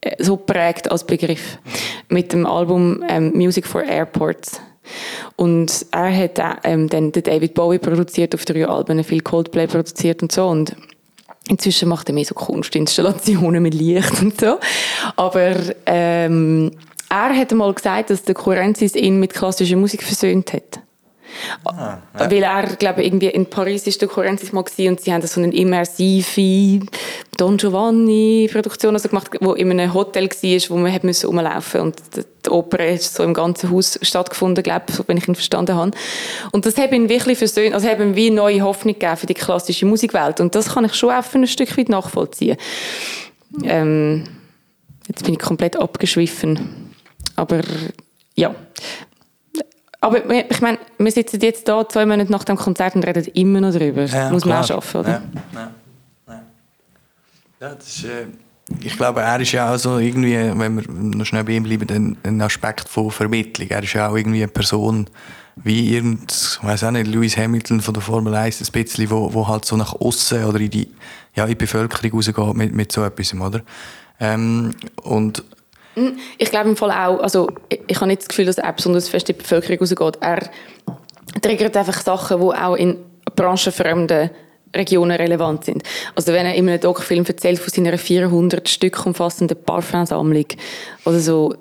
äh, 0.00 0.22
so 0.22 0.36
prägt 0.36 0.90
als 0.90 1.04
Begriff 1.04 1.58
mit 2.08 2.32
dem 2.32 2.46
Album 2.46 3.04
ähm, 3.08 3.32
Music 3.34 3.66
for 3.66 3.82
Airports. 3.82 4.60
Und 5.36 5.86
er 5.92 6.16
hat 6.16 6.40
ähm, 6.64 6.88
dann 6.88 7.12
den 7.12 7.22
David 7.22 7.54
Bowie 7.54 7.78
produziert 7.78 8.34
auf 8.34 8.44
drei 8.44 8.66
Alben, 8.66 9.02
viel 9.04 9.20
Coldplay 9.20 9.66
produziert 9.66 10.22
und 10.22 10.32
so. 10.32 10.46
Und 10.46 10.76
inzwischen 11.48 11.88
macht 11.88 12.08
er 12.08 12.14
mehr 12.14 12.24
so 12.24 12.34
Kunstinstallationen 12.34 13.62
mit 13.62 13.74
Licht 13.74 14.20
und 14.20 14.40
so. 14.40 14.58
Aber 15.16 15.54
ähm, 15.86 16.72
er 17.08 17.36
hat 17.36 17.52
mal 17.52 17.72
gesagt, 17.72 18.10
dass 18.10 18.22
der 18.24 18.34
Kurenzis 18.34 18.94
ihn 18.94 19.20
mit 19.20 19.34
klassischer 19.34 19.76
Musik 19.76 20.02
versöhnt 20.02 20.52
hat. 20.52 20.80
Ah, 21.64 21.98
ja. 22.18 22.30
Weil 22.30 22.42
er, 22.42 22.76
glaube 22.76 23.04
irgendwie 23.04 23.28
in 23.28 23.46
Paris 23.46 23.86
ist 23.86 24.00
der 24.00 24.08
Kurenzis 24.08 24.52
mal 24.52 24.64
und 24.78 25.00
sie 25.00 25.12
haben 25.12 25.26
so 25.26 25.40
eine 25.40 25.54
immersive 25.54 26.86
Don 27.36 27.56
Giovanni-Produktion 27.56 28.94
also 28.94 29.08
gemacht, 29.08 29.30
wo 29.40 29.52
in 29.54 29.70
einem 29.70 29.94
Hotel 29.94 30.28
war, 30.28 30.70
wo 30.70 30.76
man 30.76 30.92
hat 30.92 31.04
müssen 31.04 31.26
rumlaufen 31.26 31.80
und 31.80 31.96
die 32.44 32.50
Oper 32.50 32.86
ist 32.86 33.14
so 33.14 33.22
im 33.22 33.34
ganzen 33.34 33.70
Haus 33.70 33.98
stattgefunden, 34.02 34.62
glaube 34.62 34.86
ich, 34.88 35.08
wenn 35.08 35.16
ich 35.16 35.28
ihn 35.28 35.34
verstanden 35.34 35.76
habe. 35.76 35.92
Und 36.50 36.66
das 36.66 36.76
hat 36.76 36.92
ihn 36.92 37.08
wirklich 37.08 37.38
versöhnt, 37.38 37.74
also 37.74 37.88
hat 37.88 38.00
ihm 38.00 38.16
wie 38.16 38.30
neue 38.30 38.62
Hoffnung 38.62 38.94
gegeben 38.94 39.16
für 39.16 39.26
die 39.26 39.34
klassische 39.34 39.86
Musikwelt 39.86 40.40
und 40.40 40.54
das 40.54 40.74
kann 40.74 40.84
ich 40.84 40.94
schon 40.94 41.10
auch 41.10 41.24
für 41.24 41.38
ein 41.38 41.46
Stück 41.46 41.76
weit 41.78 41.88
nachvollziehen. 41.88 42.56
Ähm, 43.64 44.24
jetzt 45.08 45.24
bin 45.24 45.34
ich 45.34 45.40
komplett 45.40 45.76
abgeschwiffen, 45.76 46.92
aber 47.36 47.60
ja, 48.34 48.54
aber 50.02 50.34
ich 50.50 50.60
meine, 50.60 50.78
wir 50.98 51.12
sitzen 51.12 51.40
jetzt 51.40 51.68
da 51.68 51.88
zwei 51.88 52.04
Monate 52.04 52.30
nach 52.30 52.42
dem 52.42 52.56
Konzert 52.56 52.96
und 52.96 53.06
reden 53.06 53.24
immer 53.34 53.60
noch 53.60 53.72
darüber. 53.72 54.04
Ja, 54.04 54.30
Muss 54.30 54.44
man 54.44 54.54
klar. 54.54 54.60
auch 54.60 54.66
schaffen, 54.66 55.00
oder? 55.00 55.10
Ja, 55.10 55.22
ja, 55.54 55.70
ja. 56.26 56.42
ja 57.60 57.74
das 57.74 57.86
ist, 57.86 58.04
äh, 58.04 58.26
ich 58.80 58.96
glaube, 58.96 59.20
er 59.20 59.40
ist 59.40 59.52
ja 59.52 59.72
auch 59.72 59.78
so 59.78 59.98
irgendwie, 59.98 60.34
wenn 60.34 60.76
wir 60.76 60.90
noch 60.90 61.24
schnell 61.24 61.44
bei 61.44 61.52
ihm 61.52 61.62
bleiben, 61.62 61.88
ein, 61.90 62.16
ein 62.24 62.40
Aspekt 62.42 62.88
von 62.88 63.12
Vermittlung. 63.12 63.68
Er 63.68 63.82
ist 63.82 63.92
ja 63.92 64.08
auch 64.08 64.16
irgendwie 64.16 64.42
eine 64.42 64.50
Person, 64.50 65.08
wie 65.56 65.94
irgend, 65.94 66.32
ich 66.32 66.64
weiß 66.64 66.84
auch 66.84 66.90
nicht, 66.90 67.06
Lewis 67.06 67.36
Hamilton 67.36 67.80
von 67.80 67.94
der 67.94 68.02
Formel 68.02 68.34
1, 68.34 68.60
ein 68.60 68.72
bisschen, 68.72 69.08
wo, 69.08 69.32
wo 69.32 69.46
halt 69.46 69.64
so 69.64 69.76
nach 69.76 69.94
außen 69.94 70.44
oder 70.44 70.58
in 70.58 70.70
die, 70.70 70.88
ja, 71.34 71.44
in 71.44 71.50
die 71.50 71.54
Bevölkerung 71.54 72.12
rausgeht 72.12 72.54
mit, 72.54 72.74
mit 72.74 72.90
so 72.90 73.04
etwas, 73.04 73.34
oder? 73.34 73.60
Ähm, 74.18 74.74
und 75.02 75.44
ich 76.38 76.50
glaube 76.50 76.70
im 76.70 76.76
Fall 76.76 76.90
auch, 76.90 77.20
also 77.20 77.50
ich, 77.68 77.80
ich 77.86 77.96
habe 77.96 78.06
nicht 78.06 78.22
das 78.22 78.28
Gefühl, 78.28 78.46
dass 78.46 78.58
er 78.58 78.72
besonders 78.72 79.08
fest 79.08 79.28
in 79.28 79.36
die 79.36 79.42
Bevölkerung 79.42 79.78
rausgeht. 79.78 80.18
Er 80.20 80.50
triggert 81.40 81.76
einfach 81.76 82.00
Sachen, 82.00 82.40
die 82.40 82.46
auch 82.46 82.76
in 82.76 82.98
branchenfremden 83.36 84.30
Regionen 84.74 85.16
relevant 85.16 85.64
sind. 85.64 85.82
Also 86.14 86.32
wenn 86.32 86.46
er 86.46 86.54
in 86.54 86.68
einem 86.68 86.80
Doc-Film 86.80 87.24
erzählt 87.26 87.58
von 87.58 87.68
seiner 87.68 87.98
400 87.98 88.68
Stück 88.68 89.04
umfassenden 89.04 89.62
Parfumsammlung 89.62 90.46
oder 91.04 91.18
so, 91.20 91.54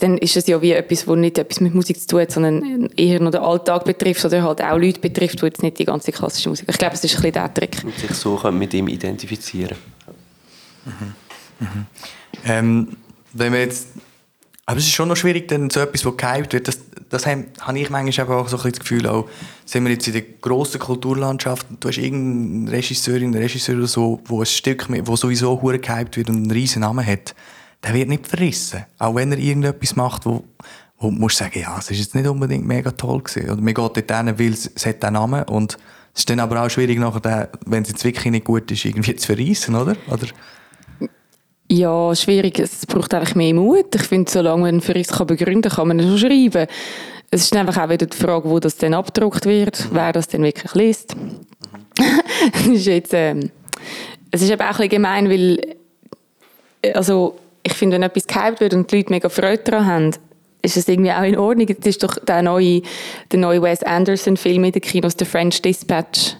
dann 0.00 0.18
ist 0.18 0.36
es 0.36 0.48
ja 0.48 0.60
wie 0.60 0.72
etwas, 0.72 1.04
das 1.04 1.16
nicht 1.16 1.38
etwas 1.38 1.60
mit 1.60 1.74
Musik 1.74 2.00
zu 2.00 2.08
tun 2.08 2.20
hat, 2.22 2.32
sondern 2.32 2.88
eher 2.96 3.20
noch 3.20 3.30
den 3.30 3.40
Alltag 3.40 3.84
betrifft 3.84 4.24
oder 4.24 4.42
halt 4.42 4.60
auch 4.60 4.76
Leute 4.76 4.98
betrifft, 4.98 5.40
die 5.40 5.46
jetzt 5.46 5.62
nicht 5.62 5.78
die 5.78 5.84
ganze 5.84 6.10
klassische 6.10 6.48
Musik. 6.48 6.66
Ich 6.68 6.78
glaube, 6.78 6.94
es 6.94 7.04
ist 7.04 7.14
ein 7.14 7.22
bisschen 7.22 7.32
der 7.32 7.54
Trick. 7.54 7.76
Und 7.84 7.94
sich 7.96 8.10
so 8.12 8.36
mit 8.50 8.74
ihm 8.74 8.88
identifizieren. 8.88 9.76
Mhm. 10.84 11.14
Mhm. 11.60 11.86
Ähm, 12.44 12.88
wenn 13.34 13.52
wir 13.52 13.60
jetzt 13.60 13.86
aber 14.64 14.78
es 14.78 14.84
ist 14.84 14.92
schon 14.92 15.08
noch 15.08 15.16
schwierig, 15.16 15.48
dann 15.48 15.70
so 15.70 15.80
etwas, 15.80 16.02
das 16.02 16.16
gehypt 16.16 16.52
wird. 16.52 16.68
Das, 16.68 16.78
das 17.08 17.26
habe 17.26 17.78
ich 17.78 17.90
manchmal 17.90 18.28
auch 18.28 18.48
so 18.48 18.56
ein 18.56 18.70
das 18.70 18.78
Gefühl, 18.78 19.06
auch, 19.08 19.28
sind 19.64 19.84
wir 19.84 19.92
jetzt 19.92 20.06
in 20.06 20.12
der 20.12 20.22
grossen 20.22 20.78
Kulturlandschaft, 20.78 21.66
du 21.80 21.88
hast 21.88 21.98
irgendeinen 21.98 22.68
Regisseurin, 22.68 23.34
Regisseur 23.34 23.76
oder 23.76 23.88
so, 23.88 24.20
wo 24.24 24.40
ein 24.40 24.46
Stück, 24.46 24.86
wo 25.06 25.16
sowieso 25.16 25.60
hure 25.60 25.78
gehypt 25.78 26.16
wird 26.16 26.30
und 26.30 26.36
einen 26.36 26.50
riesen 26.50 26.80
Namen 26.80 27.04
hat, 27.04 27.34
der 27.82 27.94
wird 27.94 28.08
nicht 28.08 28.28
verrissen. 28.28 28.84
Auch 28.98 29.16
wenn 29.16 29.32
er 29.32 29.38
irgendetwas 29.38 29.96
macht, 29.96 30.26
wo, 30.26 30.44
wo 30.98 31.10
du 31.10 31.16
musst 31.16 31.38
sagen, 31.38 31.58
ja, 31.58 31.76
es 31.78 31.90
ist 31.90 31.98
jetzt 31.98 32.14
nicht 32.14 32.28
unbedingt 32.28 32.64
mega 32.64 32.92
toll 32.92 33.20
gewesen. 33.20 33.50
Oder 33.50 33.60
man 33.60 33.74
geht 33.74 33.76
dort 33.76 33.96
hin, 33.96 34.38
weil 34.38 34.52
es 34.52 34.86
hat 34.86 35.02
den 35.02 35.14
Namen 35.14 35.42
und 35.44 35.76
es 36.14 36.20
ist 36.20 36.30
dann 36.30 36.38
aber 36.38 36.62
auch 36.62 36.70
schwierig, 36.70 36.98
nachher, 37.00 37.50
wenn 37.66 37.82
es 37.82 37.88
jetzt 37.88 38.04
wirklich 38.04 38.30
nicht 38.30 38.44
gut 38.44 38.70
ist, 38.70 38.84
irgendwie 38.84 39.16
zu 39.16 39.26
verreissen, 39.26 39.74
oder? 39.74 39.96
oder? 40.08 40.28
Ja, 41.72 42.14
schwierig. 42.14 42.58
Es 42.58 42.84
braucht 42.84 43.14
einfach 43.14 43.34
mehr 43.34 43.54
Mut. 43.54 43.94
Ich 43.94 44.02
finde, 44.02 44.30
solange 44.30 44.60
man 44.60 44.82
für 44.82 44.94
uns 44.94 45.08
begründen 45.08 45.62
kann, 45.62 45.76
kann 45.76 45.88
man 45.88 46.00
es 46.00 46.06
schon 46.06 46.18
schreiben. 46.18 46.66
Es 47.30 47.44
ist 47.44 47.56
einfach 47.56 47.82
auch 47.82 47.88
wieder 47.88 48.04
die 48.04 48.14
Frage, 48.14 48.50
wo 48.50 48.58
das 48.58 48.76
dann 48.76 48.92
abgedruckt 48.92 49.46
wird, 49.46 49.86
mhm. 49.86 49.94
wer 49.94 50.12
das 50.12 50.28
dann 50.28 50.42
wirklich 50.42 50.74
liest. 50.74 51.16
Mhm. 51.16 51.46
es 52.52 52.66
ist 52.66 52.86
jetzt, 52.86 53.14
ähm, 53.14 53.50
es 54.30 54.42
ist 54.42 54.50
eben 54.50 54.60
auch 54.60 54.66
ein 54.66 54.72
bisschen 54.72 54.88
gemein, 54.90 55.30
weil, 55.30 55.60
also, 56.92 57.38
ich 57.62 57.72
finde, 57.72 57.94
wenn 57.94 58.02
etwas 58.02 58.26
gehypt 58.26 58.60
wird 58.60 58.74
und 58.74 58.92
die 58.92 58.96
Leute 58.98 59.10
mega 59.10 59.30
Freude 59.30 59.62
daran 59.62 59.86
haben, 59.86 60.10
ist 60.62 60.76
es 60.76 60.88
irgendwie 60.88 61.12
auch 61.12 61.24
in 61.24 61.36
Ordnung. 61.36 61.66
Das 61.66 61.86
ist 61.86 62.02
doch 62.02 62.16
der 62.16 62.42
neue, 62.42 62.82
der 63.30 63.38
neue 63.40 63.60
Wes 63.62 63.82
Anderson-Film 63.82 64.64
in 64.64 64.72
den 64.72 64.80
Kinos, 64.80 65.14
The 65.18 65.24
French 65.24 65.60
Dispatch. 65.60 66.36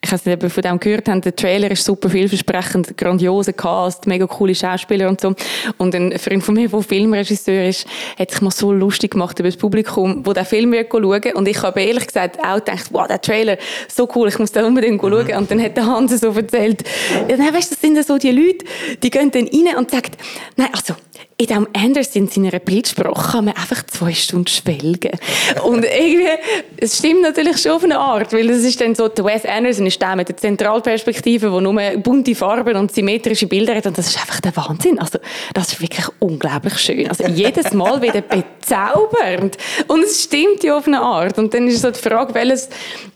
Ich 0.00 0.12
weiß 0.12 0.24
nicht, 0.26 0.36
ob 0.36 0.42
ihr 0.44 0.50
von 0.50 0.62
dem 0.62 0.78
gehört 0.78 1.08
habt. 1.08 1.24
Der 1.24 1.34
Trailer 1.34 1.70
ist 1.70 1.84
super 1.84 2.08
vielversprechend, 2.08 2.96
grandioser 2.96 3.52
Cast, 3.52 4.06
mega 4.06 4.26
coole 4.26 4.54
Schauspieler 4.54 5.08
und 5.08 5.20
so. 5.20 5.34
Und 5.78 5.94
ein 5.94 6.16
Freund 6.18 6.44
von 6.44 6.54
mir, 6.54 6.68
der 6.68 6.82
Filmregisseur 6.82 7.68
ist, 7.68 7.86
hat 8.18 8.30
sich 8.30 8.40
mal 8.40 8.52
so 8.52 8.72
lustig 8.72 9.12
gemacht 9.12 9.38
über 9.40 9.48
das 9.48 9.56
Publikum, 9.56 10.24
wo 10.24 10.32
der 10.32 10.44
Film 10.44 10.70
wird 10.72 10.92
schauen. 10.92 11.34
Und 11.34 11.48
ich 11.48 11.60
habe 11.62 11.80
ehrlich 11.80 12.06
gesagt 12.06 12.38
auch 12.44 12.56
gedacht, 12.56 12.86
wow, 12.92 13.08
der 13.08 13.20
Trailer, 13.20 13.58
so 13.88 14.08
cool, 14.14 14.28
ich 14.28 14.38
muss 14.38 14.52
da 14.52 14.64
unbedingt 14.64 15.02
mhm. 15.02 15.10
schauen. 15.10 15.36
Und 15.36 15.50
dann 15.50 15.60
hat 15.60 15.76
der 15.76 15.86
Hans 15.86 16.20
so 16.20 16.28
erzählt, 16.28 16.84
ja, 17.28 17.36
weißt, 17.38 17.72
das 17.72 17.80
sind 17.80 18.04
so 18.06 18.18
die 18.18 18.30
Leute, 18.30 18.64
die 19.02 19.10
gehen 19.10 19.30
dann 19.32 19.48
rein 19.48 19.76
und 19.76 19.90
sagen, 19.90 20.12
nein, 20.56 20.68
also, 20.72 20.94
in 21.36 21.46
diesem 21.46 21.66
Anderson 21.72 22.28
seiner 22.28 22.58
Bildsprache 22.60 23.32
kann 23.32 23.46
man 23.46 23.54
einfach 23.54 23.84
zwei 23.86 24.12
Stunden 24.12 24.46
schwelgen. 24.46 25.18
Und 25.64 25.84
irgendwie, 25.84 26.28
es 26.76 26.98
stimmt 26.98 27.22
natürlich 27.22 27.58
schon 27.58 27.72
auf 27.72 27.82
eine 27.82 27.98
Art, 27.98 28.32
weil 28.32 28.48
es 28.50 28.62
ist 28.62 28.80
dann 28.80 28.94
so, 28.94 29.08
der 29.08 29.24
Wes 29.24 29.44
Anderson 29.44 29.86
ist 29.86 30.00
der 30.00 30.14
mit 30.14 30.28
der 30.28 30.36
Zentralperspektive, 30.36 31.50
wo 31.50 31.60
nur 31.60 31.74
bunte 31.96 32.36
Farben 32.36 32.76
und 32.76 32.92
symmetrische 32.92 33.48
Bilder 33.48 33.74
hat 33.74 33.86
und 33.86 33.98
das 33.98 34.08
ist 34.08 34.20
einfach 34.20 34.40
der 34.40 34.56
Wahnsinn. 34.56 35.00
Also, 35.00 35.18
das 35.54 35.72
ist 35.72 35.80
wirklich 35.80 36.06
unglaublich 36.20 36.78
schön. 36.78 37.08
Also, 37.08 37.26
jedes 37.26 37.72
Mal 37.72 38.00
wieder 38.00 38.20
bezaubernd. 38.20 39.58
Und 39.88 40.04
es 40.04 40.22
stimmt 40.22 40.62
ja 40.62 40.76
auf 40.76 40.86
eine 40.86 41.00
Art. 41.00 41.36
Und 41.38 41.52
dann 41.52 41.66
ist 41.66 41.82
so 41.82 41.90
die 41.90 41.98
Frage, 41.98 42.32
welches, 42.34 42.68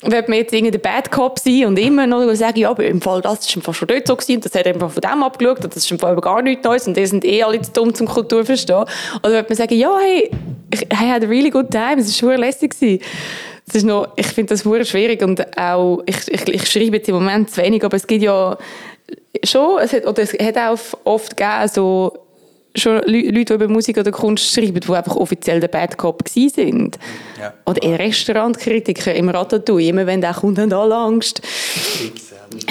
wird 0.03 0.29
man 0.29 0.39
jetzt 0.39 0.53
irgendein 0.53 0.81
Bad 0.81 1.11
Cop 1.13 1.39
sein 1.39 1.67
und 1.67 1.79
immer 1.79 2.07
noch 2.07 2.33
sagen, 2.35 2.59
ja, 2.59 2.71
aber 2.71 2.85
im 2.85 3.01
Fall, 3.01 3.21
das 3.21 3.41
ist 3.41 3.53
schon 3.53 3.63
dort 3.63 4.07
so 4.07 4.17
gewesen 4.17 4.41
das 4.41 4.55
hat 4.55 4.67
einfach 4.67 4.91
von 4.91 5.01
dem 5.01 5.23
abgeschaut 5.23 5.65
und 5.65 5.75
das 5.75 5.85
ist 5.85 5.91
im 5.91 5.99
Fall 5.99 6.17
gar 6.17 6.43
nichts 6.43 6.65
Neues 6.65 6.87
und 6.87 6.97
die 6.97 7.07
sind 7.07 7.25
eh 7.25 7.43
alle 7.43 7.61
zu 7.61 7.73
dumm 7.73 7.95
zum 7.99 8.07
Kultur 8.07 8.45
verstehen. 8.45 8.85
Oder 9.23 9.33
wird 9.33 9.51
man 9.51 9.57
sagen, 9.57 9.75
ja, 9.75 9.91
hey, 10.01 10.31
ich 10.73 10.83
I 10.83 11.11
had 11.11 11.25
a 11.25 11.27
really 11.27 11.51
good 11.51 11.71
time, 11.71 11.99
es 11.99 12.23
war 12.23 12.37
lässig. 12.37 12.75
Das 13.67 13.75
ist 13.75 13.85
noch, 13.85 14.09
ich 14.17 14.27
finde 14.29 14.55
das 14.55 14.61
sehr 14.61 14.85
schwierig 14.85 15.23
und 15.23 15.59
auch, 15.59 16.03
ich, 16.07 16.27
ich, 16.29 16.49
ich 16.49 16.67
schreibe 16.71 16.97
jetzt 16.97 17.09
im 17.09 17.17
Moment 17.17 17.51
zu 17.51 17.61
wenig, 17.61 17.85
aber 17.85 17.97
es 17.97 18.07
gibt 18.07 18.23
ja 18.23 18.57
schon, 19.45 19.79
es 19.81 19.93
hat, 19.93 20.07
oder 20.07 20.23
es 20.23 20.33
hat 20.33 20.57
auch 20.57 20.79
oft 21.05 21.37
gegeben, 21.37 21.69
so, 21.69 22.19
schon 22.75 22.97
Leute, 23.07 23.33
die 23.33 23.53
über 23.53 23.69
Musik 23.69 23.99
oder 23.99 24.11
Kunst 24.11 24.55
schreiben, 24.55 24.81
die 24.81 24.93
einfach 24.93 25.17
offiziell 25.17 25.61
der 25.61 25.69
Bad 25.69 25.99
Cop 25.99 26.23
sind. 26.29 26.99
Ja. 27.39 27.53
Oder 27.67 27.83
in 27.83 27.95
Restaurantkritiker 27.95 29.15
im 29.15 29.29
Ratatouille, 29.29 29.89
immer 29.89 30.07
wenn 30.07 30.21
der 30.21 30.35
kommt, 30.35 30.59
haben 30.59 30.73
alle 30.73 30.97
Angst. 30.97 31.43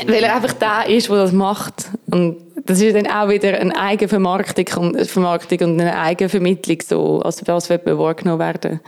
Weil 0.08 0.24
er 0.24 0.36
einfach 0.36 0.54
der 0.54 0.96
ist, 0.96 1.10
der 1.10 1.18
das 1.18 1.32
macht. 1.32 1.90
Und 2.10 2.38
das 2.68 2.82
ist 2.82 2.96
dann 2.96 3.08
auch 3.08 3.30
wieder 3.30 3.60
eine 3.60 3.76
Eigenvermarktung 3.76 4.66
und, 4.78 5.08
Vermarktung 5.08 5.60
und 5.62 5.82
eine 5.82 5.98
Eigenvermittlung, 5.98 6.78
so, 6.86 7.22
also 7.22 7.42
was 7.48 7.70
wird 7.70 7.86
man 7.86 7.98
wahrgenommen 7.98 8.40
werden, 8.40 8.80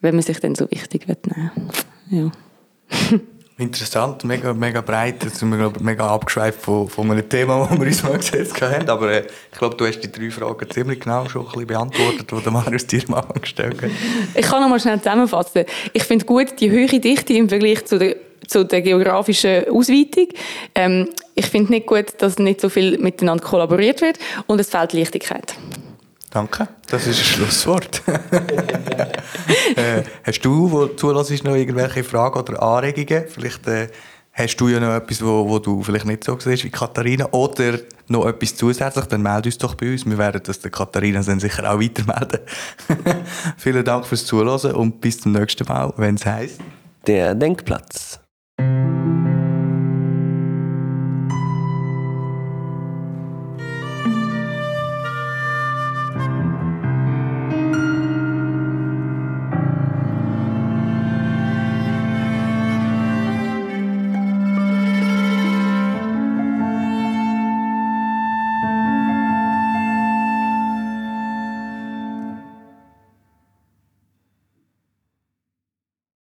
wenn 0.00 0.14
man 0.14 0.22
sich 0.22 0.40
dann 0.40 0.54
so 0.54 0.70
wichtig 0.70 1.08
wird 1.08 1.26
nehmen. 1.26 1.50
Ja. 2.10 2.30
Interessant, 3.58 4.22
mega, 4.24 4.52
mega 4.52 4.82
breit. 4.82 5.24
Jetzt 5.24 5.38
sind 5.38 5.48
wir 5.48 5.56
glaub, 5.56 5.80
mega 5.80 6.06
abgeschweift 6.06 6.60
von, 6.60 6.90
von 6.90 7.10
einem 7.10 7.26
Thema, 7.26 7.66
das 7.66 7.78
wir 7.78 7.86
uns 7.86 8.02
mal 8.02 8.18
gesetzt 8.18 8.60
haben. 8.60 8.86
Aber 8.90 9.10
äh, 9.10 9.26
ich 9.50 9.58
glaube, 9.58 9.76
du 9.76 9.86
hast 9.86 10.00
die 10.00 10.12
drei 10.12 10.30
Fragen 10.30 10.70
ziemlich 10.70 11.00
genau 11.00 11.26
schon 11.26 11.40
ein 11.40 11.46
bisschen 11.46 11.66
beantwortet, 11.66 12.30
die 12.30 12.42
der 12.42 12.52
Marius 12.52 12.86
dir 12.86 13.02
mal 13.08 13.22
gestellt 13.40 13.80
hat. 13.80 13.90
Ich 14.34 14.44
kann 14.44 14.60
noch 14.60 14.68
mal 14.68 14.78
schnell 14.78 14.98
zusammenfassen. 14.98 15.64
Ich 15.94 16.04
finde 16.04 16.26
gut 16.26 16.60
die 16.60 16.70
höhere 16.70 17.00
Dichte 17.00 17.32
im 17.32 17.48
Vergleich 17.48 17.86
zu 17.86 17.98
der, 17.98 18.16
zu 18.46 18.64
der 18.64 18.82
geografischen 18.82 19.68
Ausweitung. 19.70 20.28
Ähm, 20.74 21.08
ich 21.34 21.46
finde 21.46 21.72
nicht 21.72 21.86
gut, 21.86 22.14
dass 22.18 22.38
nicht 22.38 22.60
so 22.60 22.68
viel 22.68 22.98
miteinander 22.98 23.44
kollaboriert 23.44 24.00
wird 24.00 24.18
und 24.46 24.60
es 24.60 24.70
fehlt 24.70 24.92
Leichtigkeit. 24.92 25.54
Danke, 26.30 26.68
das 26.88 27.06
ist 27.06 27.18
ein 27.18 27.24
Schlusswort. 27.24 28.02
äh, 29.76 30.02
hast 30.24 30.40
du, 30.44 30.70
wo 30.70 30.86
zulässt, 30.88 31.44
noch 31.44 31.54
irgendwelche 31.54 32.04
Fragen 32.04 32.38
oder 32.38 32.62
Anregungen? 32.62 33.24
Vielleicht 33.28 33.66
äh, 33.66 33.88
hast 34.36 34.56
du 34.56 34.68
ja 34.68 34.78
noch 34.78 34.94
etwas, 34.94 35.24
wo, 35.24 35.48
wo 35.48 35.58
du 35.58 35.82
vielleicht 35.82 36.04
nicht 36.04 36.24
so 36.24 36.38
siehst 36.38 36.64
wie 36.64 36.70
Katharina 36.70 37.26
oder 37.32 37.78
noch 38.08 38.26
etwas 38.26 38.54
zusätzlich, 38.54 39.06
dann 39.06 39.22
melde 39.22 39.48
uns 39.48 39.58
doch 39.58 39.74
bei 39.74 39.92
uns. 39.92 40.04
Wir 40.04 40.18
werden 40.18 40.42
das 40.44 40.60
der 40.60 40.70
Katharina 40.70 41.22
dann 41.22 41.40
sicher 41.40 41.72
auch 41.72 41.80
weitermelden. 41.80 42.40
Vielen 43.56 43.84
Dank 43.84 44.04
fürs 44.06 44.26
Zuhören 44.26 44.72
und 44.72 45.00
bis 45.00 45.20
zum 45.20 45.32
nächsten 45.32 45.66
Mal, 45.66 45.92
wenn 45.96 46.16
es 46.16 46.26
heisst. 46.26 46.60
Der 47.06 47.34
Denkplatz. 47.34 48.20